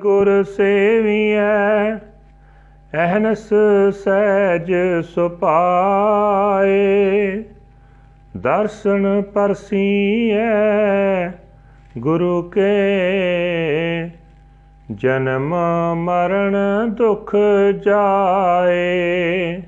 ਗੁਰ 0.00 0.44
ਸੇਵੀਐ 0.56 1.96
ਅਹਨਸ 2.94 3.48
ਸਹਿਜ 3.94 4.72
ਸੁਪਾਏ 5.04 6.76
ਦਰਸ਼ਨ 8.36 9.22
ਪਰਸੀਐ, 9.22 11.30
ਗੁਰੂ 11.98 12.42
ਕੇ 12.42 14.10
ਜਨਮ 14.92 15.54
ਮਰਨ 15.96 16.56
ਦੁਖ 16.90 17.34
ਜਾਏ। 17.84 19.62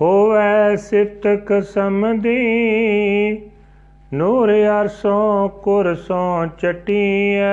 ਹੋਵੈ 0.00 0.76
ਸਿਫਤ 0.76 1.62
ਸਮਦੀ 1.62 3.47
ਨੂਰ 4.14 4.52
ਅਰਸੋਂ 4.52 5.48
ਕੁਰਸੋਂ 5.48 6.46
ਚਟੀਐ। 6.46 7.48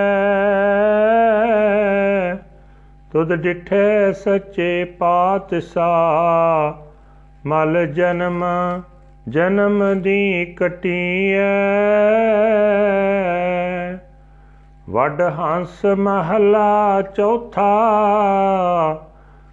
ਤੁਧ 3.11 3.33
ਡਿਠੇ 3.33 4.13
ਸੱਚੇ 4.13 4.83
ਪਾਤਸ਼ਾਹ, 4.85 6.73
ਮਲ 7.47 7.85
ਜਨਮ 7.85 8.43
ਜਨਮ 9.29 10.01
ਦੀ 10.01 10.45
ਕਟੀਐ। 10.45 11.43
ਵੱਡ 14.89 15.21
ਹੰਸ 15.21 15.85
ਮਹਲਾ 15.85 17.01
ਚੌਥਾ, 17.01 17.73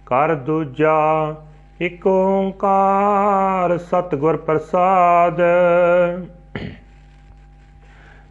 ਕਰ 0.05 0.35
ਦੂਜਾ 0.35 1.35
ਇਕ 1.81 2.07
ਓੰਕਾਰ, 2.07 3.77
ਸਤਿਗੁਰ 3.77 4.37
ਪ੍ਰਸਾਦ। 4.37 5.41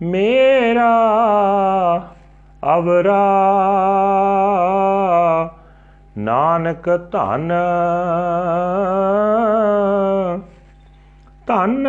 ਮੇਰਾ 0.01 0.91
ਅਵਰਾ। 2.77 3.23
ਨਾਨਕ 6.17 6.89
ਧਨ 7.11 7.51
ਧਨ 11.47 11.87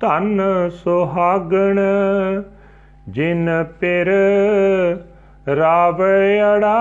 ਧਨ 0.00 0.40
ਸੁਹਾਗਣ, 0.70 1.80
ਜਿਨ 3.08 3.64
ਪਿਰ 3.80 4.10
ਰਾਵੜਾ 5.56 6.78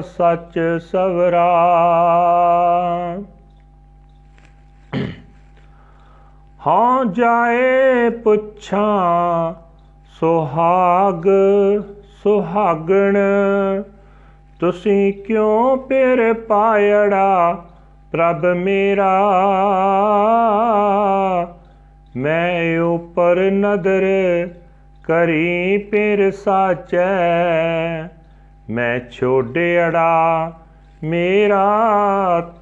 ਸੱਚ 0.00 0.58
ਸਵਰਾ। 0.80 1.46
ਹਾਂ 6.66 7.04
ਜਾਏ 7.04 8.10
ਪੁੱਛਾਂ, 8.10 9.54
ਸੁਹਾਗ, 10.20 11.24
ਸੁਹਾਗਣ। 12.22 13.16
ਤੁਸੀਂ 14.60 15.12
ਕਿਉਂ 15.12 15.76
ਪਿਰ 15.76 16.32
ਪਾਇੜਾ, 16.32 17.64
ਪ੍ਰਭ 18.12 18.46
ਮੇਰਾ? 18.46 19.32
ਮੈਂ 22.16 22.80
ਉਪਰ 22.80 23.36
ਨਦਰ 23.40 24.02
ਕਰੀ 25.04 25.78
ਪਿਰ 25.78 26.30
ਸਾਚੈ। 26.30 27.28
ਮੈਂ 28.70 29.10
ਛੋੜਿਆੜਾ 29.10 30.52
ਮੇਰਾ 31.02 31.90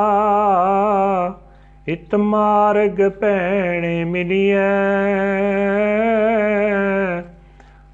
ਇਤ 1.89 2.15
ਮਾਰਗ 2.15 3.09
ਪੈਣੇ 3.09 4.05
ਮਿਲਿਐ। 4.05 4.56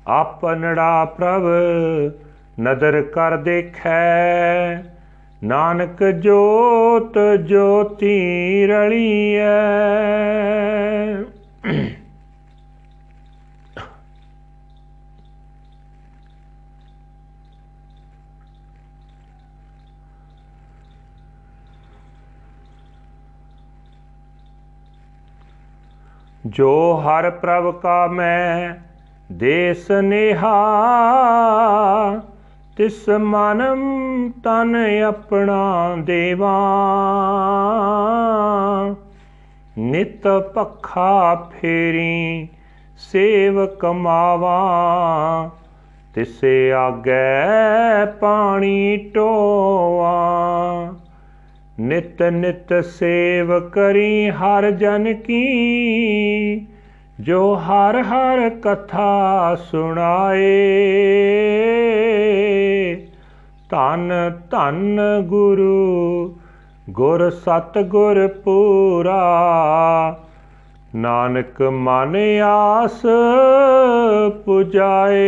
ਆਪਨੜਾ 0.06 1.04
ਪ੍ਰਭ 1.04 1.42
ਨਦਰ 2.60 3.02
ਕਰ 3.02 3.36
ਦੇਖੈ। 3.36 4.82
ਨਾਨਕ 5.44 6.04
ਜੋਤ 6.04 7.18
ਜੋਤੀ 7.44 8.66
ਰਲੀਐ। 8.66 9.48
ਜੋ 26.52 27.02
ਹਰ 27.04 27.30
ਪ੍ਰਭ 27.30 27.80
ਕਾ 27.80 28.06
ਮੈਂ 28.06 28.74
ਦੇਸ 29.32 29.90
ਨੇਹਾ, 29.90 30.56
ਤਿਸ 32.76 33.08
ਮਨਮ 33.08 33.80
ਤਨ 34.44 34.76
ਆਪਣਾ 35.08 35.94
ਦੇਵਾ। 35.98 36.56
ਨਿਤ 39.78 40.28
ਪੱਖਾ 40.54 41.34
ਫੇਰੀ 41.34 42.48
ਸੇਵ 42.98 43.66
ਕਮਾਵਾ, 43.66 44.58
ਤਿਸੇ 46.14 46.72
ਆਗੈ 46.72 48.04
ਪਾਣੀ 48.20 48.96
ਟੋਆ 49.14 50.12
ਨਿਤ 51.80 52.22
ਨਿਤ 52.22 52.84
ਸੇਵ 52.84 53.58
ਕਰੀ 53.68 54.30
ਹਰ 54.30 54.70
ਜਨ 54.70 55.14
ਕੀ। 55.14 56.66
ਜੋ 57.20 57.54
ਹਰ 57.54 58.02
ਹਰ 58.02 58.48
ਕਥਾ 58.50 59.54
ਸੁਣਾਏ, 59.70 60.66
ਧੰਨ 63.70 64.12
ਧੰਨ 64.50 65.00
ਗੁਰੂ 65.22 66.36
ਗੁਰ 66.90 67.30
ਸਤ 67.30 67.78
ਗੁਰ 67.78 68.26
ਪੂਰਾ। 68.44 69.22
ਨਾਨਕ 70.96 71.62
ਮਨ 71.62 72.16
ਆਸ 72.44 73.02
ਪੁਜਾਏ। 74.44 75.22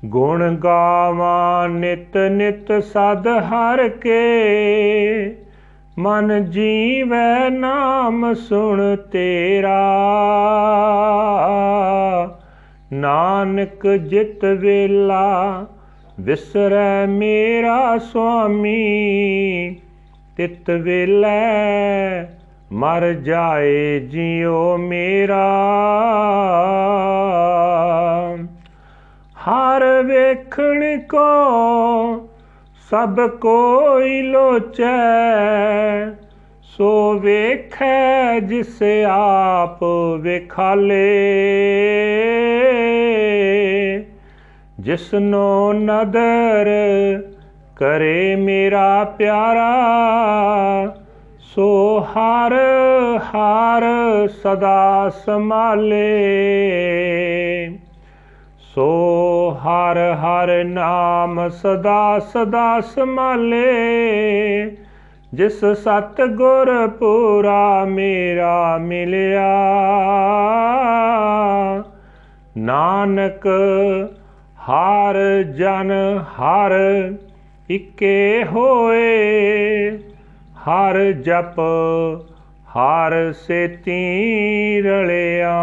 ਗੁਣ 0.05 0.55
ਗਾਵਾਂ 0.55 1.69
ਨਿਤ 1.69 2.17
ਨਿਤ 2.17 2.83
ਸਦ 2.83 3.27
ਹਰ 3.27 3.89
ਕੇ। 3.89 4.23
ਮਨ 5.97 6.45
ਜੀਵੈ 6.45 7.50
ਨਾਮ 7.50 8.33
ਸੁਣ 8.33 8.95
ਤੇਰਾ। 8.95 9.79
ਨਾਨਕ 12.94 13.88
ਜਿਤ 13.88 14.45
ਵੇਲਾ 14.45 15.65
ਵਿਸਰੈ 16.19 17.05
ਮੇਰਾ 17.05 17.97
ਸੁਆਮੀ। 17.97 19.75
ਤਿਤ 20.38 20.69
ਵੇਲੇ 20.69 22.27
ਮਰ 22.71 23.13
ਜਾਏ 23.13 24.00
ਜਿਉ 24.00 24.77
ਮੇਰਾ। 24.77 25.50
ਹਰ 27.69 27.72
ਵੇਖਣ 30.59 31.00
ਕੋ 31.00 32.29
ਸਭ 32.89 33.29
ਕੋਈ 33.29 34.21
ਲੋਚੈ। 34.21 34.94
ਸੋ 36.63 37.13
ਵੇਖੈ 37.13 38.39
ਜਿਸ 38.39 38.83
ਆਪ 39.09 39.83
ਵੇਖਾਲੇ। 40.19 41.09
ਜਿਸਨੋ 44.79 45.73
ਨਦਰ 45.73 46.69
ਕਰੇ 47.75 48.35
ਮੇਰਾ 48.35 49.03
ਪਿਆਰਾ, 49.17 49.73
ਸੋ 51.55 52.00
ਹਰ 52.11 52.53
ਹਰ 53.17 53.83
ਸਦਾ 54.27 55.09
ਸੰਭਾਲੇ। 55.25 56.19
ਸੋ 58.75 58.85
ਹਰ 59.63 59.97
ਹਰ 60.13 60.63
ਨਾਮ 60.63 61.49
ਸਦਾ 61.49 62.19
ਸਦਾ 62.19 62.81
ਸੰਭਾਲੇ 62.81 63.63
ਜਿਸ 65.33 65.65
ਸਤ 65.65 66.21
ਗੁਰ 66.21 66.87
ਪੂਰਾ 66.87 67.85
ਮੇਰਾ 67.85 68.77
ਮਿਲਿਆ। 68.77 69.51
ਨਾਨਕ 72.57 73.47
ਹਰ 74.69 75.43
ਜਨ 75.43 75.91
ਹਰ 76.31 76.73
ਇਕੇ 77.69 78.45
ਹੋਏ, 78.51 79.97
ਹਰ 80.67 81.11
ਜਪ 81.11 81.59
ਹਰ 82.77 83.33
ਸੇਤੀ 83.33 84.01
ਰਲਿਆ। 84.81 85.59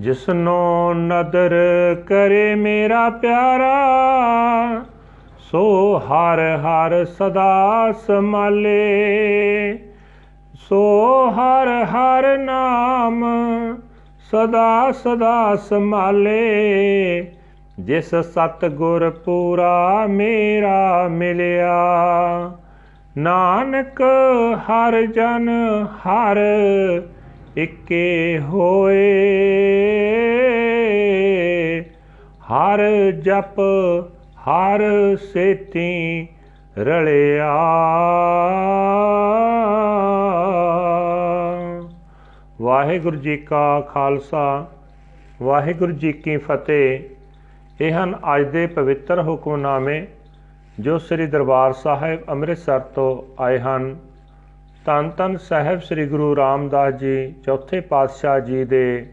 ਜਿਸਨੋ 0.00 0.92
ਨਦਰ 0.94 1.54
ਕਰੇ 2.08 2.54
ਮੇਰਾ 2.54 3.08
ਪਿਆਰਾ, 3.10 4.84
ਸੋ 5.40 5.62
ਹਰ 5.98 6.40
ਹਰ 6.56 7.04
ਸਦਾ 7.04 7.92
ਸਮਾਲੇ 8.06 8.78
ਸੋ 10.60 10.80
ਹਰ 11.30 11.68
ਹਰ 11.84 12.36
ਨਾਮ 12.38 13.24
ਸਦਾ 14.30 14.90
ਸਦਾ 14.92 15.56
ਸੰਭਾਲੇ। 15.56 16.40
ਜਿਸ 17.80 18.14
ਸਤ 18.14 18.64
ਗੁਰ 18.64 19.08
ਪੂਰਾ 19.24 20.06
ਮੇਰਾ 20.06 21.08
ਮਿਲਿਆ, 21.10 21.78
ਨਾਨਕ 23.18 24.02
ਹਰ 24.68 25.00
ਜਨ 25.06 25.48
ਹਰ 25.98 26.38
ਇਕੇ 27.56 28.40
ਹੋਏ। 28.48 29.10
ਹਰ 32.52 33.10
ਜਪ, 33.10 33.60
ਹਰ 34.38 34.82
ਸੇਤੀ 35.16 36.28
ਰਲਿਆ। 36.78 37.54
ਵਾਹਿਗੁਰੂ 42.60 43.16
ਜੀ 43.16 43.36
ਕਾ 43.36 43.80
ਖਾਲਸਾ, 43.80 44.66
ਵਾਹਿਗੁਰੂ 45.42 45.92
ਜੀ 45.92 46.12
ਕੀ 46.12 46.36
ਫਤਿਹ। 46.36 47.00
ਇਹ 47.80 47.92
ਹਨ 47.92 48.18
ਅੱਜ 48.36 48.46
ਦੇ 48.46 48.66
ਪਵਿੱਤਰ 48.66 49.22
ਹੁਕਮਨਾਮੇ 49.22 50.06
ਜੋ 50.80 50.98
ਸ੍ਰੀ 50.98 51.26
ਦਰਬਾਰ 51.26 51.72
ਸਾਹਿਬ 51.72 52.20
ਅੰਮ੍ਰਿਤਸਰ 52.28 52.80
ਤੋਂ 52.80 53.42
ਆਏ 53.42 53.58
ਹਨ। 53.58 54.09
ਧੰਨ 54.84 55.10
ਧੰਨ 55.10 55.36
ਸਾਹਿਬ 55.36 55.80
ਸ੍ਰੀ 55.80 56.06
ਗੁਰੂ 56.06 56.36
ਰਾਮਦਾਸ 56.36 56.94
ਜੀ, 56.94 57.32
ਚੌਥੇ 57.46 57.80
ਪਾਤਸ਼ਾਹ 57.80 58.38
ਜੀ 58.40 58.64
ਦੇ 58.64 59.12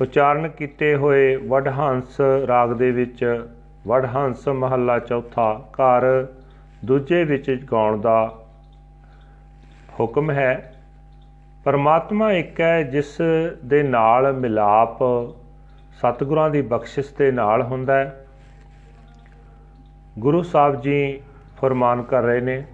ਉਚਾਰਨ 0.00 0.48
ਕੀਤੇ 0.48 0.94
ਹੋਏ 0.94 1.36
ਵਡਹੰਸ 1.36 2.20
ਰਾਗ 2.46 2.72
ਦੇ 2.72 2.90
ਵਿੱਚ 2.90 3.44
ਵਡਹੰਸ 3.86 4.48
ਮਹੱਲਾ 4.48 4.98
ਚੌਥਾ 4.98 5.52
ਘਰ 5.72 6.26
ਦੂਜੇ 6.84 7.24
ਵਿੱਚ 7.24 7.50
ਗਾਉਣ 7.72 8.00
ਦਾ 8.00 8.38
ਹੁਕਮ 10.00 10.30
ਹੈ। 10.30 10.74
ਪਰਮਾਤਮਾ 11.64 12.32
ਇੱਕ 12.32 12.60
ਹੈ 12.60 12.82
ਜਿਸ 12.82 13.16
ਦੇ 13.64 13.82
ਨਾਲ 13.82 14.32
ਮਿਲਾਪ 14.32 14.98
ਸਤਿਗੁਰਾਂ 15.98 16.50
ਦੀ 16.50 16.62
ਬਖਸ਼ਿਸ਼ 16.62 17.14
ਦੇ 17.18 17.30
ਨਾਲ 17.32 17.62
ਹੁੰਦਾ 17.62 17.94
ਹੈ। 17.94 18.26
ਗੁਰੂ 20.18 20.42
ਸਾਹਿਬ 20.42 20.80
ਜੀ 20.80 21.20
ਫਰਮਾਨ 21.60 22.02
ਕਰ 22.02 22.22
ਰਹੇ 22.22 22.40
ਨੇ 22.40 22.64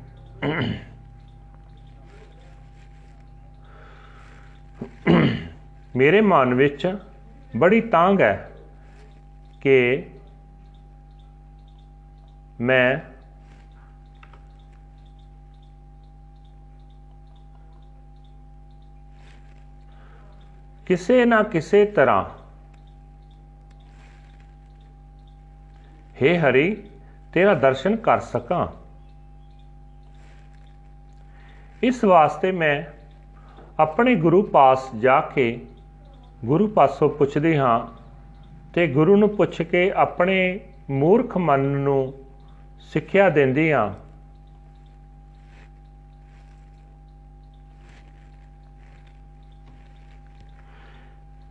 ਮੇਰੇ 5.96 6.20
ਮਨ 6.20 6.54
ਵਿੱਚ 6.54 6.96
ਬੜੀ 7.56 7.80
ਤਾਂਗ 7.80 8.20
ਹੈ 8.20 8.50
ਕਿ 9.60 10.06
ਮੈਂ 12.60 12.98
ਕਿਸੇ 20.86 21.24
ਨਾ 21.24 21.42
ਕਿਸੇ 21.42 21.84
ਤਰ੍ਹਾਂ 21.84 22.24
हे 26.22 26.36
ਹਰੀ, 26.40 26.90
ਤੇਰਾ 27.32 27.54
ਦਰਸ਼ਨ 27.54 27.96
ਕਰ 27.96 28.20
ਸਕਾਂ। 28.20 28.66
ਇਸ 31.82 32.04
ਵਾਸਤੇ 32.04 32.52
ਮੈਂ 32.52 32.82
ਆਪਣੇ 33.78 34.14
ਗੁਰੂ 34.14 34.42
ਪਾਸ 34.42 34.94
ਜਾ 34.94 35.20
ਕੇ 35.20 35.66
ਗੁਰੂ 36.44 36.66
ਪਾਸੋਂ 36.68 37.08
ਪੁੱਛਦੇ 37.08 37.58
ਹਾਂ 37.58 37.80
ਤੇ 38.74 38.86
ਗੁਰੂ 38.86 39.16
ਨੂੰ 39.16 39.28
ਪੁੱਛ 39.36 39.62
ਕੇ 39.62 39.90
ਆਪਣੇ 39.92 40.60
ਮੂਰਖ 40.90 41.36
ਮਨ 41.36 41.60
ਨੂੰ 41.60 42.14
ਸਿੱਖਿਆ 42.80 43.28
ਦਿੰਦੇ 43.28 43.72
ਹਾਂ। 43.72 43.90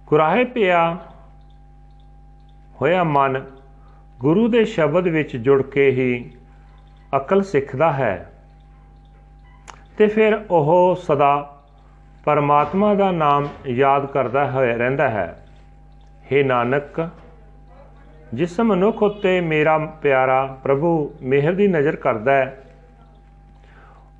ਕੁਰਾਹੇ 0.07 0.43
ਪਿਆ 0.43 0.97
ਹੋਇਆ 2.81 3.03
ਮਨ 3.03 3.45
ਗੁਰੂ 4.19 4.47
ਦੇ 4.47 4.65
ਸ਼ਬਦ 4.65 5.07
ਵਿੱਚ 5.07 5.37
ਜੁੜ 5.37 5.61
ਕੇ 5.61 5.89
ਹੀ 5.91 6.31
ਅਕਲ 7.17 7.43
ਸਿੱਖਦਾ 7.43 7.93
ਹੈ 7.93 8.31
ਤੇ 9.97 10.07
ਫਿਰ 10.07 10.45
ਉਹ 10.51 10.95
ਸਦਾ 10.95 11.52
ਪਰਮਾਤਮਾ 12.23 12.93
ਦਾ 12.93 13.09
ਨਾਮ 13.11 13.47
ਯਾਦ 13.67 14.05
ਕਰਦਾ 14.05 14.45
ਹੋਇਆ 14.51 14.75
ਰਹਿੰਦਾ 14.77 15.07
ਹੈ। 15.09 15.45
हे 16.25 16.45
ਨਾਨਕ, 16.45 17.09
ਜਿਸ 18.33 18.59
ਮਨੁੱਖ 18.59 19.01
ਉੱਤੇ 19.03 19.39
ਮੇਰਾ 19.41 19.77
ਪਿਆਰਾ 20.01 20.45
ਪ੍ਰਭੂ 20.63 20.91
ਮਿਹਰ 21.21 21.53
ਦੀ 21.53 21.67
ਨਜ਼ਰ 21.67 21.95
ਕਰਦਾ 21.95 22.35
ਹੈ, 22.35 22.57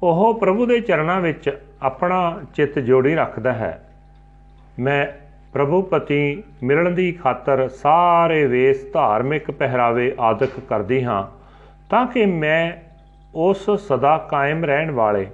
ਉਹ 0.04 0.34
ਪ੍ਰਭੂ 0.40 0.66
ਦੇ 0.66 0.80
ਚਰਨਾਂ 0.80 1.20
ਵਿੱਚ 1.22 1.50
ਆਪਣਾ 1.82 2.40
ਚਿੱਤ 2.56 2.80
ਜੋੜੀ 2.80 3.16
ਰੱਖਦਾ 3.16 3.54
ਹੈ। 3.54 3.80
ਮੈਂ 4.80 5.06
ਪ੍ਰਭੂ 5.54 5.82
ਪਤੀ 5.82 6.44
ਮਿਲਣ 6.64 6.92
ਦੀ 6.92 7.12
ਖਾਤਰ 7.14 7.68
ਸਾਰੇ 7.70 8.46
ਵੇਸ 8.46 8.86
ਧਾਰਮਿਕ 8.94 9.52
ਪਹਿਰਾਵੇ 9.52 10.16
ਆਦਿਕ 10.20 10.60
ਕਰਦੀ 10.60 11.04
ਹਾਂ, 11.04 11.26
ਤਾਂ 11.90 12.06
ਕਿ 12.08 12.26
ਮੈਂ 12.26 12.72
ਉਸ 13.36 13.70
ਸਦਾ 13.80 14.18
ਕਾਇਮ 14.32 14.66
ਰਹਿਣ 14.66 14.92
ਵਾਲੇ 14.92 15.28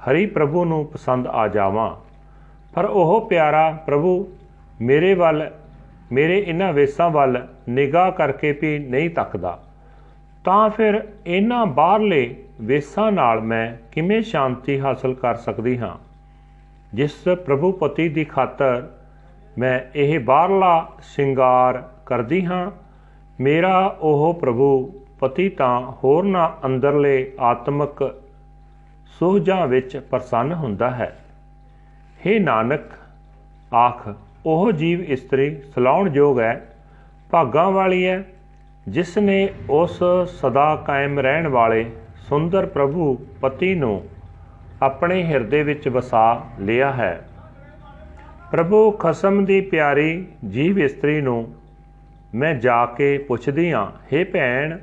ਹਰੀ 0.00 0.26
ਪ੍ਰਭੂ 0.26 0.64
ਨੂੰ 0.64 0.84
ਪਸੰਦ 0.86 1.26
ਆ 1.26 1.48
ਜਾਵਾਂ। 1.48 2.03
ਪਰ 2.74 2.84
ਉਹ 2.84 3.26
ਪਿਆਰਾ 3.30 3.82
ਪ੍ਰਭੂ, 3.86 4.28
ਮੇਰੇ 4.80 5.14
ਵੱਲ, 5.14 5.50
ਮੇਰੇ 6.12 6.38
ਇਹਨਾਂ 6.38 6.72
ਵੇਸਾਂ 6.72 7.10
ਵੱਲ 7.10 7.46
ਨਿਗਾਹ 7.68 8.12
ਕਰਕੇ 8.12 8.52
ਵੀ 8.52 8.78
ਨਹੀਂ 8.78 9.10
ਤੱਕਦਾ। 9.10 9.62
ਤਾਂ 10.44 10.70
ਫਿਰ 10.70 11.08
ਇਹਨਾਂ 11.26 11.66
ਬਾਹਰਲੇ 11.66 12.36
ਵੇਸਾਂ 12.60 13.12
ਨਾਲ 13.12 13.40
ਮੈਂ 13.40 13.90
ਕਿਵੇਂ 13.92 14.22
ਸ਼ਾਂਤੀ 14.22 14.80
ਹਾਸਲ 14.80 15.14
ਕਰ 15.14 15.34
ਸਕਦੀ 15.34 15.78
ਹਾਂ? 15.78 15.96
ਜਿਸ 16.94 17.22
ਪ੍ਰਭੂ 17.46 17.72
ਪਤੀ 17.72 18.08
ਦੀ 18.08 18.24
ਖਾਤਰ 18.24 18.88
ਮੈਂ 19.58 19.80
ਇਹ 19.94 20.20
ਬਾਹਰਲਾ 20.20 20.88
ਸ਼ਿੰਗਾਰ 21.02 21.88
ਕਰਦੀ 22.06 22.46
ਹਾਂ, 22.46 22.70
ਮੇਰਾ 23.40 23.96
ਉਹ 24.00 24.38
ਪ੍ਰਭੂ 24.40 24.92
ਪਤੀ 25.20 25.48
ਤਾਂ 25.48 25.92
ਹੋਰ 25.92 26.24
ਨਾ 26.24 26.56
ਅੰਦਰਲੇ 26.66 27.32
ਆਤਮਿਕ 27.40 28.14
ਸੁਹਜਾਂ 29.18 29.66
ਵਿੱਚ 29.66 29.96
ਪ੍ਰਸੰਨ 29.96 30.52
ਹੁੰਦਾ 30.52 30.90
ਹੈ। 30.90 31.23
हे 32.23 32.39
ਨਾਨਕ 32.39 32.93
ਆਖ 33.75 34.07
ਉਹ 34.45 34.71
ਜੀਵ 34.71 35.01
ਇਸਤਰੀ 35.03 35.49
ਸਲਾਉਣ 35.75 36.09
ਯੋਗ 36.13 36.39
ਹੈ 36.39 36.53
ਭਾਗਾਂ 37.31 37.69
ਵਾਲੀ 37.71 38.05
ਹੈ 38.05 38.23
ਜਿਸ 38.87 39.17
ਨੇ 39.17 39.47
ਉਸ 39.69 39.99
ਸਦਾ 40.31 40.75
ਕਾਇਮ 40.87 41.19
ਰਹਿਣ 41.19 41.47
ਵਾਲੇ 41.47 41.85
ਸੁੰਦਰ 42.29 42.65
ਪ੍ਰਭੂ 42.65 43.13
ਪਤੀ 43.41 43.73
ਨੂੰ 43.75 44.01
ਆਪਣੇ 44.83 45.23
ਹਿਰਦੇ 45.23 45.61
ਵਿੱਚ 45.63 45.87
ਵਸਾ 45.87 46.23
ਲਿਆ 46.59 46.91
ਹੈ 46.91 47.13
ਪ੍ਰਭੂ 48.51 48.89
ਖਸਮ 48.91 49.43
ਦੀ 49.45 49.59
ਪਿਆਰੀ 49.61 50.25
ਜੀਵ 50.45 50.79
ਇਸਤਰੀ 50.79 51.19
ਨੂੰ 51.21 51.45
ਮੈਂ 52.35 52.53
ਜਾ 52.55 52.85
ਕੇ 52.97 53.17
ਪੁੱਛਦੀ 53.17 53.71
ਹਾਂ 53.71 53.85
हे 54.11 54.25
ਭੈਣ 54.33 54.77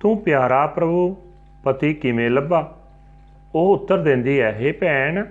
ਤੂੰ 0.00 0.16
ਪਿਆਰਾ 0.22 0.66
ਪ੍ਰਭੂ 0.66 1.16
ਪਤੀ 1.64 1.92
ਕਿਵੇਂ 1.94 2.30
ਲੱਭਾ 2.30 2.68
ਉਹ 3.54 3.72
ਉੱਤਰ 3.72 3.98
ਦਿੰਦੀ 3.98 4.40
ਹੈ 4.40 4.50
हे 4.60 4.72
ਭੈਣ 4.80 5.24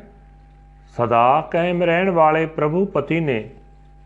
ਸਦਾ 0.96 1.50
ਕਾਇਮ 1.52 1.84
ਰਹਿਣ 1.84 2.10
ਵਾਲੇ 2.10 2.46
ਪ੍ਰਭੂ 2.46 2.86
ਪਤੀ 2.86 3.20
ਨੇ 3.20 3.44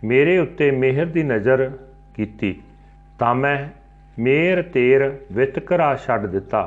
ਮੇਰੇ 0.04 0.38
ਉੱਤੇ 0.38 0.70
ਮਿਹਰ 0.72 1.06
ਦੀ 1.06 1.24
ਨਜ਼ਰ 1.24 1.70
ਕੀਤੀ 2.16 2.56
ਤਾਂ 3.20 3.34
ਮੈਂ 3.36 3.58
ਮੇਰ 4.18 4.62
ਤੇਰ 4.64 5.12
ਵਿਤਕਰਾ 5.32 5.96
ਛੱਡ 5.96 6.26
ਦਿੱਤਾ 6.26 6.64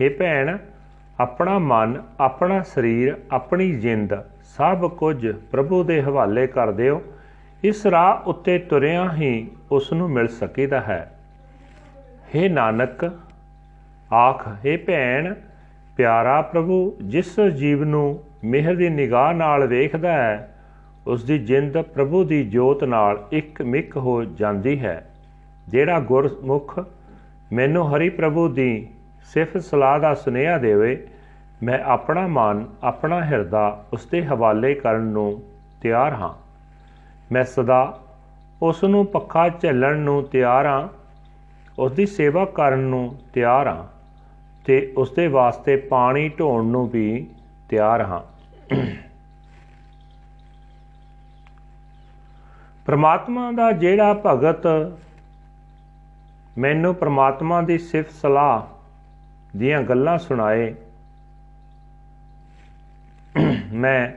हे 0.00 0.10
ਭੈਣ 0.18 0.56
ਆਪਣਾ 1.18 1.58
ਮਨ 1.58 2.00
ਆਪਣਾ 2.20 2.62
ਸਰੀਰ 2.66 3.14
ਆਪਣੀ 3.32 3.70
ਜਿੰਦ 3.72 4.14
ਸਭ 4.56 4.88
ਕੁਝ 4.96 5.26
ਪ੍ਰਭੂ 5.52 5.82
ਦੇ 5.84 6.00
ਹਵਾਲੇ 6.02 6.46
ਕਰ 6.46 6.72
ਦਿਓ 6.72 7.00
ਇਸ 7.62 7.86
ਰਾਹ 7.86 8.28
ਉੱਤੇ 8.28 8.58
ਤੁਰਿਆਂ 8.58 9.08
ਹੀ 9.12 9.46
ਉਸ 9.70 9.92
ਨੂੰ 9.92 10.10
ਮਿਲ 10.10 10.28
ਸਕੀਦਾ 10.30 10.80
ਹੈ 10.80 11.00
हे 12.28 12.48
ਨਾਨਕ 12.50 13.04
ਆਖ 14.14 14.46
हे 14.66 14.76
ਭੈਣ 14.86 15.34
ਪਿਆਰਾ 15.96 16.40
ਪ੍ਰਭੂ 16.42 16.96
ਜਿਸ 17.02 17.38
ਜੀਵ 17.56 17.84
ਨੂੰ 17.84 18.06
ਮਿਹਰ 18.43 18.75
ਦੀ 18.75 18.89
ਨਿਗਾਹ 18.89 19.33
ਨਾਲ 19.33 19.67
ਵੇਖਦਾ 19.67 20.11
ਹੈ 20.11 20.55
ਉਸ 21.07 21.23
ਦੀ 21.23 21.39
ਜਿੰਦ 21.39 21.77
ਪ੍ਰਭੂ 21.77 22.23
ਦੀ 22.23 22.43
ਜੋਤ 22.43 22.83
ਨਾਲ 22.83 23.27
ਇੱਕ 23.31 23.61
ਮਿਕ 23.61 23.97
ਹੋ 23.97 24.23
ਜਾਂਦੀ 24.23 24.79
ਹੈ। 24.79 25.09
ਜਿਹੜਾ 25.67 25.99
ਗੁਰਮੁਖ 25.99 26.79
ਮੈਨੂੰ 27.53 27.95
ਹਰੀ 27.95 28.09
ਪ੍ਰਭੂ 28.09 28.47
ਦੀ 28.47 28.87
ਸਿਫਤ 29.33 29.57
ਸਲਾਹ 29.57 29.99
ਦਾ 29.99 30.15
ਸੁਨੇਹਾ 30.15 30.57
ਦੇਵੇ, 30.57 31.07
ਮੈਂ 31.63 31.79
ਆਪਣਾ 31.79 32.27
ਮਨ, 32.27 32.65
ਆਪਣਾ 32.83 33.25
ਹਿਰਦਾ 33.25 33.85
ਉਸ 33.93 34.05
ਦੇ 34.05 34.25
ਹਵਾਲੇ 34.25 34.73
ਕਰਨ 34.73 35.01
ਨੂੰ 35.01 35.43
ਤਿਆਰ 35.81 36.13
ਹਾਂ। 36.13 36.33
ਮੈਂ 37.31 37.43
ਸਦਾ 37.43 37.99
ਉਸ 38.61 38.83
ਨੂੰ 38.83 39.05
ਪੱਖਾ 39.05 39.49
ਝੱਲਣ 39.49 39.97
ਨੂੰ 39.97 40.23
ਤਿਆਰ 40.23 40.65
ਹਾਂ 40.65 40.87
ਉਸ 41.79 41.91
ਦੀ 41.91 42.05
ਸੇਵਾ 42.05 42.45
ਕਰਨ 42.45 42.79
ਨੂੰ 42.79 43.15
ਤਿਆਰ 43.33 43.67
ਹਾਂ 43.67 43.85
ਤੇ 44.65 44.93
ਉਸ 44.97 45.11
ਦੇ 45.11 45.27
ਵਾਸਤੇ 45.27 45.75
ਪਾਣੀ 45.75 46.29
ਢੋਣ 46.29 46.65
ਨੂੰ 46.65 46.89
ਵੀ 46.89 47.27
ਤਿਆਰ 47.69 48.01
ਹਾਂ। 48.01 48.21
ਪ੍ਰਮਾਤਮਾ 52.85 53.51
ਦਾ 53.51 53.71
ਜਿਹੜਾ 53.71 54.13
ਭਗਤ 54.25 54.65
ਮੈਨੂੰ 56.57 56.95
ਪ੍ਰਮਾਤਮਾ 56.95 57.61
ਦੀ 57.61 57.77
ਸਿਫਤ 57.77 58.11
ਸਲਾਹ 58.11 58.61
ਦੀਆਂ 59.57 59.81
ਗੱਲਾਂ 59.81 60.17
ਸੁਣਾਏ, 60.17 60.75
ਮੈਂ 63.73 64.09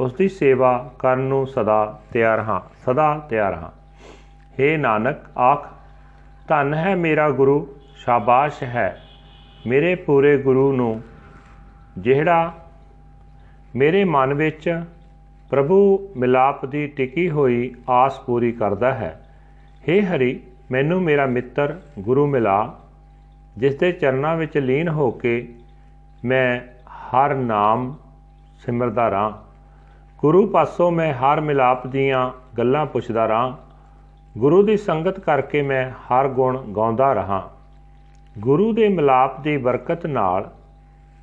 ਉਸ 0.00 0.14
ਦੀ 0.14 0.28
ਸੇਵਾ 0.28 0.72
ਕਰਨ 0.98 1.20
ਨੂੰ 1.20 1.46
ਸਦਾ 1.46 2.00
ਤਿਆਰ 2.12 2.40
ਹਾਂ, 2.40 2.60
ਸਦਾ 2.84 3.18
ਤਿਆਰ 3.30 3.54
ਹਾਂ। 3.54 3.70
हे 4.58 4.78
ਨਾਨਕ, 4.78 5.16
ਆਖ, 5.38 5.68
ਧੰਨ 6.48 6.74
ਹੈ 6.74 6.94
ਮੇਰਾ 6.96 7.30
ਗੁਰੂ, 7.30 7.76
ਸ਼ਾਬਾਸ਼ 7.96 8.62
ਹੈ। 8.62 9.02
ਮੇਰੇ 9.66 9.94
ਪੂਰੇ 9.94 10.36
ਗੁਰੂ 10.42 10.72
ਨੂੰ 10.72 11.02
ਜਿਹੜਾ 11.98 12.59
ਮੇਰੇ 13.76 14.04
ਮਨ 14.04 14.34
ਵਿੱਚ 14.34 14.84
ਪ੍ਰਭੂ 15.50 16.08
ਮਿਲਾਪ 16.16 16.66
ਦੀ 16.66 16.86
ਟਿਕੀ 16.86 17.30
ਹੋਈ 17.30 17.74
ਆਸ 17.88 18.20
ਪੂਰੀ 18.20 18.52
ਕਰਦਾ 18.52 18.94
ਹੈ। 18.94 19.20
हे 19.88 20.04
ਹਰੀ, 20.04 20.40
ਮੈਨੂੰ 20.70 21.02
ਮੇਰਾ 21.02 21.26
ਮਿੱਤਰ 21.26 21.80
ਗੁਰੂ 21.98 22.26
ਮਿਲਾ 22.26 22.78
ਜਿਸ 23.58 23.74
ਦੇ 23.74 23.92
ਚਰਨਾਂ 23.92 24.36
ਵਿੱਚ 24.36 24.58
ਲੀਨ 24.58 24.88
ਹੋ 24.88 25.10
ਕੇ 25.10 25.54
ਮੈਂ 26.24 26.60
ਹਰ 26.90 27.34
ਨਾਮ 27.34 27.94
ਸਿਮਰਦਾ 28.58 29.10
ਰਾਂ। 29.10 29.32
ਗੁਰੂ 30.18 30.46
ਪਾਸੋਂ 30.46 30.90
ਮੈਂ 30.90 31.14
ਹਰ 31.14 31.40
ਮਿਲਾਪ 31.40 31.86
ਦੀਆਂ 31.86 32.30
ਗੱਲਾਂ 32.58 32.86
ਪੁੱਛਦਾ 32.86 33.28
ਰਾਂ। 33.28 33.56
ਗੁਰੂ 34.38 34.62
ਦੀ 34.62 34.76
ਸੰਗਤ 34.76 35.20
ਕਰਕੇ 35.20 35.62
ਮੈਂ 35.62 35.90
ਹਰ 35.90 36.28
ਗੁਣ 36.28 36.72
ਗਾਉਂਦਾ 36.76 37.12
ਰਹਾ। 37.12 37.50
ਗੁਰੂ 38.38 38.72
ਦੇ 38.72 38.88
ਮਿਲਾਪ 38.88 39.40
ਦੀ 39.40 39.56
ਬਰਕਤ 39.56 40.06
ਨਾਲ 40.06 40.50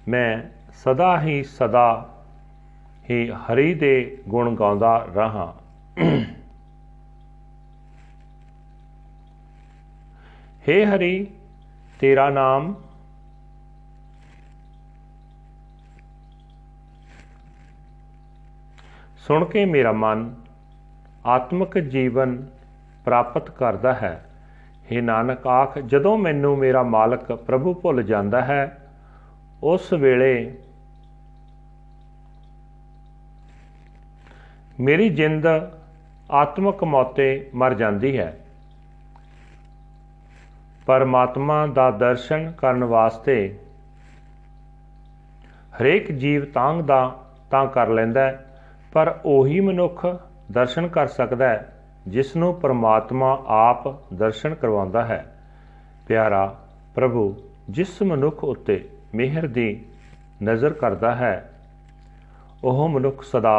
ਮੈਂ 0.07 0.41
ਸਦਾ 0.73 1.21
ਹੀ 1.21 1.43
ਸਦਾ 1.43 2.09
ਹੀ 3.09 3.31
ਹਰੀ 3.31 3.73
ਦੇ 3.73 4.17
ਗੁਣ 4.27 4.55
ਗਾਉਂਦਾ 4.55 5.07
ਰਹਾ। 5.15 5.55
हे 10.69 10.85
ਹਰੀ, 10.85 11.27
ਤੇਰਾ 11.99 12.29
ਨਾਮ? 12.29 12.75
ਸੁਣ 19.17 19.45
ਕੇ 19.45 19.65
ਮੇਰਾ 19.65 19.91
ਮਨ 19.91 20.35
ਆਤਮਿਕ 21.25 21.79
ਜੀਵਨ 21.79 22.49
ਪ੍ਰਾਪਤ 23.05 23.51
ਕਰਦਾ 23.51 23.93
ਹੈ। 23.93 24.29
हे 24.91 25.03
ਨਾਨਕ, 25.03 25.47
ਆਖ, 25.47 25.79
ਜਦੋਂ 25.79 26.17
ਮੈਨੂੰ 26.17 26.57
ਮੇਰਾ 26.57 26.83
ਮਾਲਕ 26.83 27.31
ਪ੍ਰਭੂ 27.31 27.73
ਭੁੱਲ 27.73 28.03
ਜਾਂਦਾ 28.03 28.41
ਹੈ, 28.41 28.91
ਉਸ 29.63 29.93
ਵੇਲੇ 29.93 30.55
ਮੇਰੀ 34.79 35.09
ਜਿੰਦ 35.09 35.45
ਆਤਮਿਕ 36.31 36.83
ਮੌਤੇ 36.83 37.49
ਮਰ 37.55 37.73
ਜਾਂਦੀ 37.73 38.17
ਹੈ। 38.17 38.37
ਪਰਮਾਤਮਾ 40.85 41.65
ਦਾ 41.67 41.89
ਦਰਸ਼ਨ 41.91 42.51
ਕਰਨ 42.51 42.83
ਵਾਸਤੇ 42.83 43.37
ਹਰੇਕ 45.81 46.11
ਜੀਵ 46.11 46.45
ਤਾਂਗ 46.45 46.81
ਦਾ 46.81 46.99
ਤਾਂ 47.51 47.65
ਕਰ 47.65 47.87
ਲੈਂਦਾ 47.87 48.21
ਹੈ, 48.21 48.45
ਪਰ 48.93 49.19
ਉਹੀ 49.25 49.59
ਮਨੁੱਖ 49.59 50.05
ਦਰਸ਼ਨ 50.51 50.87
ਕਰ 50.87 51.07
ਸਕਦਾ 51.07 51.49
ਹੈ 51.49 51.73
ਜਿਸ 52.07 52.35
ਨੂੰ 52.35 52.53
ਪਰਮਾਤਮਾ 52.53 53.31
ਆਪ 53.47 53.87
ਦਰਸ਼ਨ 54.13 54.55
ਕਰਵਾਉਂਦਾ 54.55 55.05
ਹੈ। 55.05 55.23
ਪਿਆਰਾ 56.07 56.45
ਪ੍ਰਭੂ, 56.95 57.35
ਜਿਸ 57.69 58.01
ਮਨੁੱਖ 58.01 58.43
ਉੱਤੇ 58.43 58.89
ਮਿਹਰ 59.15 59.47
ਦੀ 59.47 59.85
ਨਜ਼ਰ 60.43 60.73
ਕਰਦਾ 60.73 61.15
ਹੈ, 61.15 61.49
ਉਹ 62.63 62.87
ਮਨੁੱਖ 62.89 63.23
ਸਦਾ 63.23 63.57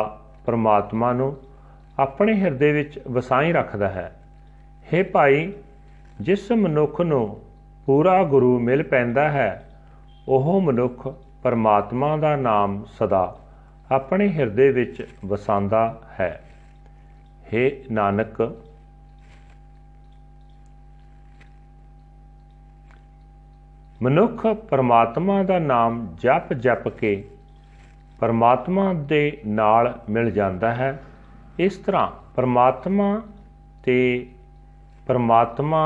ਪਰਮਾਤਮਾ 0.49 1.12
ਨੂੰ 1.12 1.37
ਆਪਣੇ 1.99 2.35
ਹਿਰਦੇ 2.40 2.73
ਵਿੱਚ 2.73 2.99
ਵਸਾਈ 3.09 3.52
ਰੱਖਦਾ 3.52 3.88
ਹੈ। 3.88 4.11
हे 4.87 5.05
ਭਾਈ, 5.12 5.52
ਜਿਸ 6.21 6.52
ਮਨੁੱਖ 6.52 7.00
ਨੂੰ 7.00 7.40
ਪੂਰਾ 7.87 8.23
ਗੁਰੂ 8.25 8.59
ਮਿਲ 8.59 8.83
ਪੈਂਦਾ 8.83 9.28
ਹੈ, 9.31 9.50
ਉਹ 10.28 10.61
ਮਨੁੱਖ 10.61 11.09
ਪਰਮਾਤਮਾ 11.43 12.17
ਦਾ 12.17 12.35
ਨਾਮ 12.37 12.85
ਸਦਾ 12.99 13.37
ਆਪਣੇ 13.90 14.28
ਹਿਰਦੇ 14.28 14.71
ਵਿੱਚ 14.73 15.07
ਵਸਾਉਂਦਾ 15.25 15.83
ਹੈ। 16.21 16.33
हे 17.47 17.71
ਨਾਨਕ, 17.93 18.43
ਮਨੁੱਖ 24.02 24.47
ਪਰਮਾਤਮਾ 24.71 25.43
ਦਾ 25.43 25.59
ਨਾਮ 25.59 26.07
ਜਪ 26.17 26.52
ਜਪ 26.52 26.88
ਕੇ 26.88 27.12
ਪਰਮਾਤਮਾ 28.20 28.92
ਦੇ 29.08 29.40
ਨਾਲ 29.46 29.92
ਮਿਲ 30.10 30.30
ਜਾਂਦਾ 30.30 30.75
ਹੈ 30.75 30.90
ਇਸ 31.58 31.76
ਤਰ੍ਹਾਂ 31.76 32.10
ਪਰਮਾਤਮਾ 32.37 33.10
ਤੇ 33.84 33.98
ਪਰਮਾਤਮਾ 35.06 35.82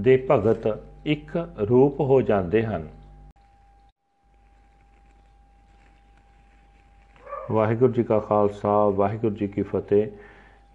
ਦੇ 0.00 0.16
ਭਗਤ 0.30 0.66
ਇੱਕ 1.06 1.36
ਰੂਪ 1.70 2.00
ਹੋ 2.00 2.20
ਜਾਂਦੇ 2.22 2.64
ਹਨ 2.66 2.88
ਵਾਹਿਗੁਰੂ 7.50 7.92
ਜੀ 7.92 8.02
ਕਾ 8.02 8.18
ਖਾਲਸਾ 8.18 8.78
ਵਾਹਿਗੁਰੂ 8.88 9.34
ਜੀ 9.34 9.46
ਕੀ 9.46 9.62
ਫਤਿਹ 9.62 10.06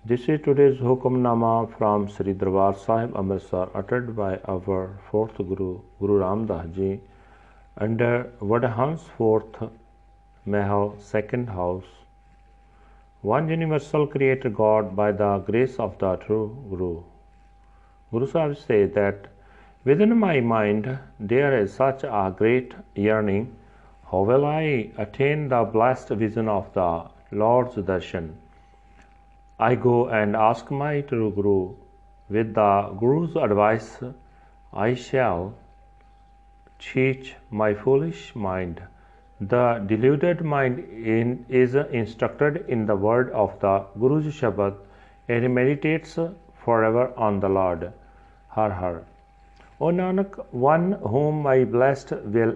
This 0.06 0.28
is 0.28 0.40
today's 0.42 0.80
Hukamnama 0.80 1.72
from 1.72 2.08
Sri 2.10 2.34
Darbar 2.34 2.76
Sahib 2.76 3.16
Amritsar 3.16 3.70
uttered 3.76 4.16
by 4.16 4.40
our 4.46 4.98
fourth 5.12 5.38
Guru, 5.38 5.82
Guru 6.00 6.18
Ram 6.18 6.48
Das 6.48 6.66
Ji, 6.76 7.00
under 7.78 8.32
Vadahans 8.42 9.02
fourth 9.16 9.60
Mahal 10.44 10.96
second 10.98 11.50
house. 11.50 11.86
One 13.22 13.48
universal 13.48 14.08
creator 14.08 14.50
God 14.50 14.96
by 14.96 15.12
the 15.12 15.38
grace 15.38 15.78
of 15.78 16.00
the 16.00 16.16
true 16.16 16.58
Guru. 16.68 17.04
Guru 18.10 18.26
Sahib 18.26 18.58
says 18.58 18.92
that 18.94 19.28
within 19.84 20.18
my 20.18 20.40
mind 20.40 20.98
there 21.20 21.56
is 21.60 21.72
such 21.72 22.04
a 22.04 22.34
great 22.36 22.74
yearning. 22.96 23.56
How 24.10 24.22
will 24.22 24.44
I 24.44 24.90
attain 24.98 25.48
the 25.50 25.64
blessed 25.64 26.10
vision 26.10 26.50
of 26.50 26.74
the 26.74 27.06
Lord's 27.32 27.76
darshan? 27.76 28.34
I 29.60 29.76
go 29.76 30.10
and 30.10 30.36
ask 30.36 30.72
my 30.72 31.02
true 31.02 31.30
Guru. 31.30 31.76
With 32.30 32.56
the 32.56 32.96
Guru's 33.00 33.36
advice, 33.36 34.00
I 34.74 34.96
shall 34.96 35.54
teach 36.80 37.36
my 37.52 37.76
foolish 37.76 38.34
mind. 38.34 38.82
The 39.42 39.84
deluded 39.88 40.44
mind 40.44 40.78
in, 40.80 41.48
is 41.50 41.74
instructed 41.74 42.64
in 42.68 42.86
the 42.86 42.96
word 42.96 43.32
of 43.32 43.60
the 43.60 43.86
Guru's 44.00 44.26
Shabad 44.26 44.76
and 45.28 45.56
meditates 45.56 46.20
forever 46.64 47.12
on 47.18 47.40
the 47.40 47.50
Lord. 47.50 47.92
Har 48.50 48.70
Har. 48.70 49.02
O 49.80 49.86
Nanak, 49.86 50.46
one 50.52 50.92
whom 50.92 51.42
my 51.42 51.64
blessed 51.64 52.12
will 52.26 52.56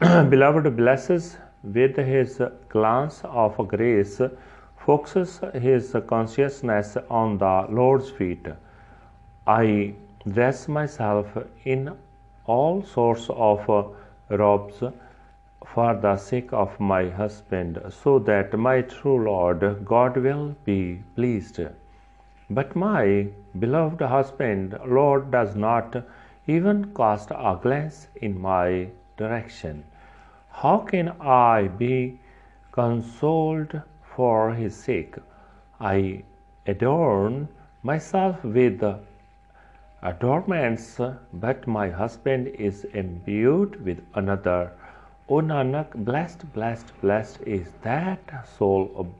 beloved 0.30 0.76
blesses 0.76 1.36
with 1.64 1.96
his 1.96 2.40
glance 2.68 3.20
of 3.24 3.56
grace 3.66 4.20
focuses 4.76 5.40
his 5.54 5.96
consciousness 6.06 6.96
on 7.10 7.38
the 7.38 7.66
Lord's 7.68 8.08
feet. 8.08 8.46
I 9.48 9.94
dress 10.28 10.68
myself 10.68 11.26
in 11.64 11.96
all 12.46 12.84
sorts 12.84 13.28
of 13.30 13.66
robes 14.28 14.84
for 15.66 15.94
the 15.94 16.16
sake 16.16 16.52
of 16.52 16.78
my 16.80 17.08
husband, 17.08 17.80
so 17.90 18.18
that 18.18 18.58
my 18.58 18.82
true 18.82 19.24
Lord 19.24 19.84
God 19.84 20.16
will 20.16 20.56
be 20.64 21.02
pleased. 21.14 21.60
But 22.50 22.76
my 22.76 23.28
beloved 23.58 24.00
husband, 24.02 24.78
Lord, 24.84 25.30
does 25.30 25.54
not 25.56 26.04
even 26.46 26.92
cast 26.94 27.30
a 27.30 27.58
glance 27.62 28.08
in 28.16 28.40
my 28.40 28.88
direction. 29.16 29.84
How 30.50 30.78
can 30.78 31.08
I 31.20 31.68
be 31.68 32.20
consoled 32.72 33.80
for 34.02 34.52
his 34.52 34.74
sake? 34.74 35.14
I 35.80 36.24
adorn 36.66 37.48
myself 37.82 38.44
with 38.44 38.82
adornments, 40.02 41.00
but 41.32 41.66
my 41.66 41.88
husband 41.88 42.48
is 42.48 42.84
imbued 42.84 43.84
with 43.84 44.00
another. 44.14 44.72
O 45.28 45.40
Nanak, 45.40 45.94
blessed, 45.94 46.52
blessed, 46.52 47.00
blessed 47.00 47.42
is 47.42 47.70
that 47.82 48.44
soul 48.58 49.14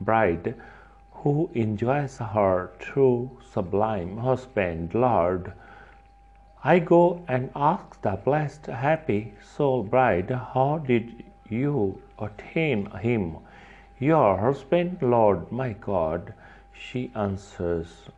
bride 0.00 0.54
who 1.10 1.50
enjoys 1.52 2.18
her 2.18 2.70
true 2.78 3.30
sublime 3.52 4.18
husband, 4.18 4.94
Lord. 4.94 5.52
I 6.62 6.78
go 6.78 7.22
and 7.26 7.50
ask 7.56 8.00
the 8.02 8.12
blessed, 8.24 8.66
happy 8.66 9.34
soul 9.42 9.82
bride, 9.82 10.30
How 10.30 10.78
did 10.78 11.24
you 11.48 12.00
attain 12.20 12.86
him? 12.92 13.38
Your 13.98 14.38
husband, 14.38 15.02
Lord, 15.02 15.50
my 15.50 15.72
God. 15.72 16.34
She 16.72 17.10
answers, 17.16 18.08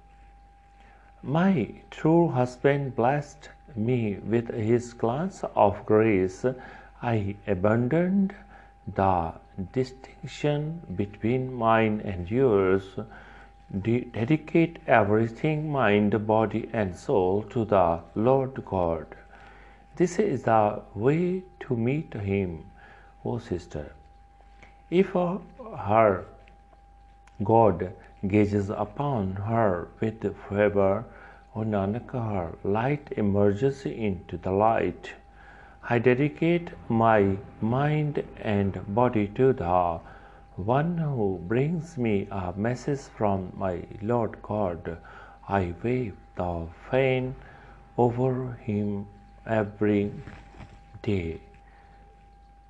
My 1.22 1.72
true 1.90 2.28
husband 2.28 2.96
blessed 2.96 3.48
me 3.74 4.16
with 4.16 4.48
his 4.48 4.92
glance 4.92 5.42
of 5.56 5.86
grace. 5.86 6.44
I 7.02 7.36
abandoned 7.46 8.34
the 8.94 9.32
distinction 9.72 10.82
between 10.96 11.54
mine 11.54 12.02
and 12.04 12.30
yours 12.30 12.98
De- 13.82 14.00
dedicate 14.00 14.80
everything, 14.88 15.70
mind, 15.70 16.26
body, 16.26 16.68
and 16.72 16.96
soul 16.96 17.44
to 17.44 17.64
the 17.64 18.00
Lord 18.16 18.64
God. 18.64 19.06
This 19.94 20.18
is 20.18 20.42
the 20.42 20.82
way 20.94 21.44
to 21.60 21.76
meet 21.76 22.12
Him, 22.14 22.64
O 23.24 23.38
sister. 23.38 23.92
If 24.90 25.10
her 25.12 26.24
God 27.44 27.92
gazes 28.26 28.70
upon 28.70 29.36
her 29.36 29.86
with 30.00 30.20
favor, 30.48 31.04
O 31.54 31.60
Nanak, 31.60 32.10
her 32.10 32.52
light 32.64 33.12
emerges 33.16 33.86
into 33.86 34.36
the 34.36 34.50
light. 34.50 35.12
I 35.88 35.98
dedicate 35.98 36.72
my 36.88 37.38
mind 37.60 38.22
and 38.42 38.94
body 38.94 39.26
to 39.28 39.52
the 39.52 40.00
one 40.56 40.98
who 40.98 41.40
brings 41.48 41.96
me 41.96 42.28
a 42.30 42.52
message 42.54 43.00
from 43.00 43.52
my 43.56 43.84
Lord 44.02 44.42
God. 44.42 44.98
I 45.48 45.74
wave 45.82 46.16
the 46.36 46.66
fan 46.90 47.34
over 47.96 48.52
him 48.60 49.06
every 49.46 50.12
day. 51.02 51.40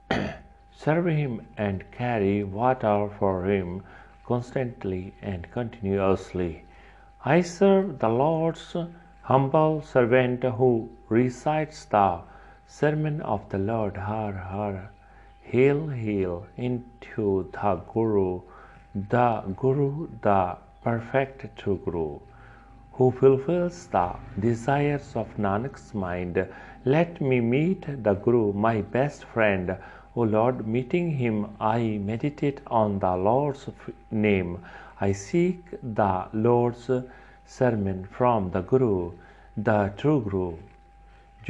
Serve 0.72 1.06
him 1.06 1.46
and 1.56 1.90
carry 1.90 2.44
water 2.44 3.10
for 3.18 3.44
him 3.44 3.82
constantly 4.24 5.12
and 5.20 5.50
continuously. 5.50 6.64
I 7.24 7.40
serve 7.42 7.98
the 7.98 8.08
Lord's 8.08 8.76
humble 9.22 9.82
servant 9.82 10.44
who 10.44 10.88
recites 11.08 11.84
the 11.84 12.20
sermon 12.78 13.20
of 13.22 13.48
the 13.50 13.58
Lord. 13.58 13.96
Har 13.96 14.32
Har. 14.32 14.90
Hail, 15.42 15.88
hail 15.88 16.46
into 16.56 17.50
the 17.52 17.74
Guru, 17.92 18.40
the 18.94 19.42
Guru, 19.56 20.08
the 20.22 20.56
perfect 20.84 21.56
true 21.56 21.80
Guru, 21.84 22.20
who 22.92 23.10
fulfills 23.10 23.88
the 23.88 24.14
desires 24.38 25.10
of 25.16 25.26
Nanak's 25.36 25.92
mind. 25.92 26.46
Let 26.84 27.20
me 27.20 27.40
meet 27.40 27.84
the 28.04 28.14
Guru, 28.14 28.52
my 28.52 28.82
best 28.82 29.24
friend. 29.24 29.76
O 30.14 30.22
Lord, 30.22 30.66
meeting 30.68 31.10
him, 31.10 31.56
I 31.60 31.98
meditate 31.98 32.60
on 32.68 33.00
the 33.00 33.16
Lord's 33.16 33.68
name. 34.12 34.58
I 35.00 35.10
seek 35.10 35.64
the 35.82 36.28
Lord's 36.32 36.88
sermon 37.44 38.04
from 38.04 38.50
the 38.52 38.60
Guru, 38.60 39.12
the 39.56 39.92
true 39.96 40.20
Guru. 40.20 40.56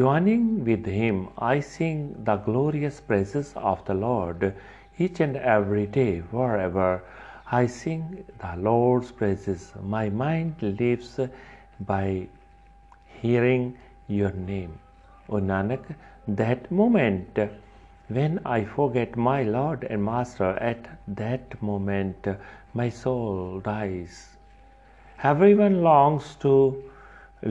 Joining 0.01 0.65
with 0.65 0.87
him, 0.87 1.29
I 1.37 1.61
sing 1.61 2.25
the 2.25 2.37
glorious 2.37 3.01
praises 3.03 3.53
of 3.55 3.85
the 3.85 3.93
Lord 3.93 4.55
each 4.97 5.21
and 5.21 5.37
every 5.37 5.87
day, 5.87 6.21
wherever 6.21 7.03
I 7.53 7.67
sing 7.67 8.25
the 8.39 8.55
Lord's 8.57 9.13
praises. 9.13 9.75
My 9.83 10.09
mind 10.09 10.63
lives 10.63 11.21
by 11.81 12.29
hearing 13.21 13.77
your 14.09 14.33
name. 14.33 14.79
O 15.29 15.35
Nanak, 15.35 15.85
that 16.27 16.71
moment 16.71 17.39
when 18.09 18.41
I 18.47 18.65
forget 18.65 19.17
my 19.19 19.43
Lord 19.43 19.85
and 19.85 20.03
Master, 20.03 20.53
at 20.71 20.89
that 21.09 21.61
moment 21.61 22.27
my 22.73 22.89
soul 22.89 23.61
dies. 23.61 24.39
Everyone 25.23 25.83
longs 25.83 26.37
to 26.37 26.90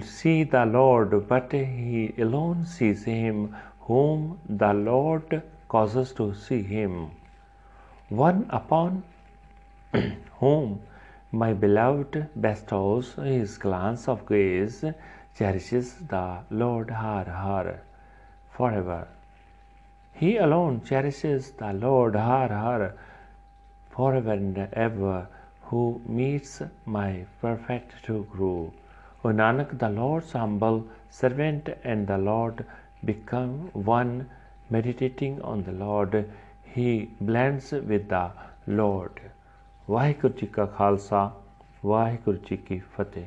see 0.02 0.44
the 0.44 0.66
Lord, 0.66 1.28
but 1.28 1.52
he 1.52 2.14
alone 2.18 2.66
sees 2.66 3.04
him 3.04 3.56
whom 3.82 4.40
the 4.48 4.74
Lord 4.74 5.42
causes 5.68 6.14
to 6.14 6.34
see 6.36 6.62
him. 6.62 7.12
One 8.10 8.46
upon 8.50 9.04
whom 10.40 10.82
my 11.32 11.54
beloved 11.54 12.28
bestows 12.36 13.14
his 13.16 13.58
glance 13.58 14.08
of 14.08 14.26
grace 14.26 14.84
cherishes 15.38 15.96
the 16.08 16.40
Lord 16.50 16.90
Har 16.90 17.26
Har 17.26 17.80
forever. 18.52 19.08
He 20.14 20.38
alone 20.38 20.82
cherishes 20.86 21.52
the 21.52 21.74
Lord 21.74 22.16
Har 22.16 22.50
Har 22.50 22.94
forever 23.90 24.34
and 24.34 24.58
ever 24.74 25.28
who 25.64 26.02
meets 26.06 26.62
my 26.86 27.26
perfect 27.42 28.04
true 28.04 28.28
Guru. 28.32 28.72
O 29.25 29.29
Nanak, 29.29 29.79
the 29.79 29.89
Lord's 29.89 30.33
humble 30.33 30.85
servant 31.11 31.69
and 31.85 32.07
the 32.07 32.19
Lord 32.19 32.65
become 33.05 33.71
one, 33.73 34.29
meditating 34.71 35.41
on 35.43 35.63
the 35.65 35.73
Lord. 35.73 36.25
he 36.77 37.11
blends 37.21 37.73
with 37.73 38.09
the 38.09 38.31
Lord 38.69 39.21
Waheguru 39.91 40.35
ji 40.35 40.47
ਕਾ 40.47 40.67
ਖਾਲਸਾ 40.67 41.31
ਵਾਹਿਗੁਰੂ 41.87 42.39
ਜੀ 42.49 42.57
ਕੀ 42.57 42.79
ਫਤਿਹ 42.97 43.27